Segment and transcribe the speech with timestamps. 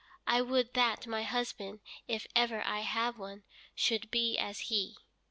[0.25, 3.43] I would that my husband, if ever I have one,
[3.75, 4.95] should be as he."